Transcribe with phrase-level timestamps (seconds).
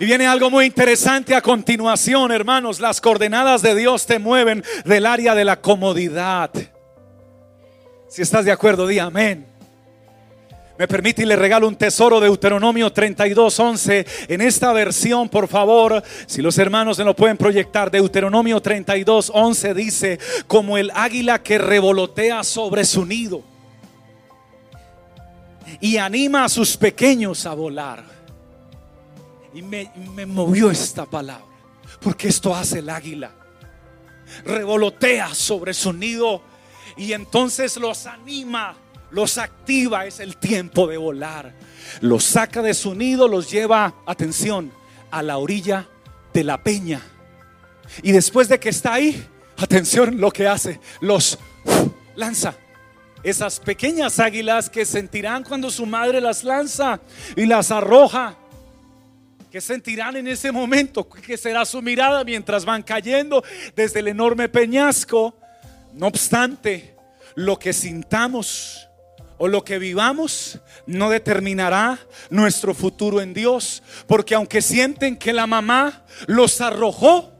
[0.00, 2.78] Y viene algo muy interesante a continuación, hermanos.
[2.78, 6.50] Las coordenadas de Dios te mueven del área de la comodidad.
[8.08, 9.44] Si estás de acuerdo, di amén.
[10.78, 14.06] Me permite y le regalo un tesoro de Deuteronomio 32, 11.
[14.28, 19.74] En esta versión, por favor, si los hermanos se lo pueden proyectar, Deuteronomio 32, 11
[19.74, 23.42] dice, como el águila que revolotea sobre su nido
[25.80, 28.17] y anima a sus pequeños a volar.
[29.58, 31.44] Y me, me movió esta palabra,
[32.00, 33.32] porque esto hace el águila.
[34.44, 36.42] Revolotea sobre su nido
[36.96, 38.76] y entonces los anima,
[39.10, 41.56] los activa, es el tiempo de volar.
[42.02, 44.70] Los saca de su nido, los lleva, atención,
[45.10, 45.88] a la orilla
[46.32, 47.02] de la peña.
[48.04, 51.36] Y después de que está ahí, atención lo que hace, los
[52.14, 52.54] lanza.
[53.24, 57.00] Esas pequeñas águilas que sentirán cuando su madre las lanza
[57.34, 58.36] y las arroja.
[59.50, 61.08] Que sentirán en ese momento?
[61.08, 63.42] Que será su mirada mientras van cayendo
[63.74, 65.34] desde el enorme peñasco?
[65.94, 66.94] No obstante,
[67.34, 68.88] lo que sintamos
[69.38, 73.82] o lo que vivamos no determinará nuestro futuro en Dios.
[74.06, 77.32] Porque aunque sienten que la mamá los arrojó,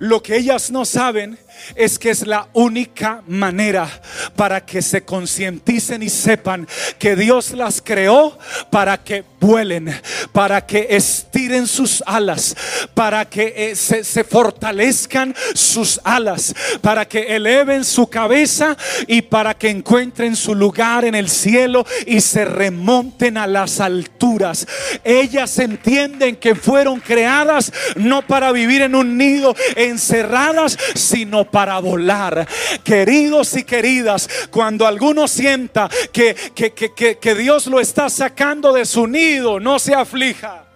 [0.00, 1.38] lo que ellas no saben
[1.74, 3.88] es que es la única manera
[4.36, 6.66] para que se concienticen y sepan
[6.98, 8.38] que Dios las creó
[8.70, 10.00] para que vuelen,
[10.32, 12.56] para que estiren sus alas,
[12.94, 19.54] para que eh, se, se, fortalezcan sus alas, para que eleven su cabeza y para
[19.54, 24.66] que encuentren su lugar en el cielo y se remonten a las alturas.
[25.02, 32.46] Ellas entienden que fueron creadas no para vivir en un nido encerradas, sino para volar.
[32.84, 38.84] Queridos y queridas, cuando alguno sienta que, que, que, que Dios lo está sacando de
[38.84, 40.71] su nido, no se aflija.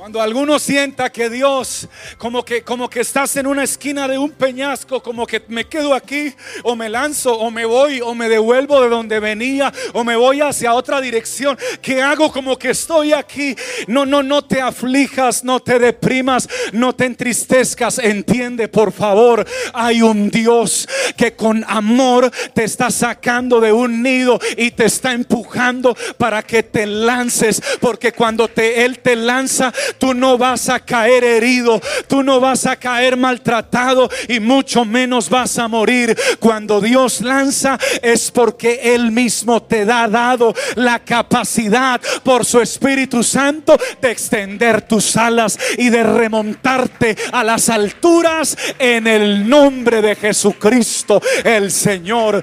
[0.00, 4.30] Cuando alguno sienta que Dios, como que, como que estás en una esquina de un
[4.30, 8.80] peñasco, como que me quedo aquí, o me lanzo, o me voy, o me devuelvo
[8.80, 13.54] de donde venía, o me voy hacia otra dirección, que hago como que estoy aquí.
[13.88, 17.98] No, no, no te aflijas, no te deprimas, no te entristezcas.
[17.98, 24.40] Entiende, por favor, hay un Dios que con amor te está sacando de un nido
[24.56, 30.14] y te está empujando para que te lances, porque cuando te, Él te lanza, tú
[30.14, 35.58] no vas a caer herido, tú no vas a caer maltratado y mucho menos vas
[35.58, 36.16] a morir.
[36.38, 43.22] Cuando Dios lanza es porque Él mismo te da dado la capacidad por su Espíritu
[43.22, 50.16] Santo de extender tus alas y de remontarte a las alturas en el nombre de
[50.16, 52.42] Jesucristo el Señor.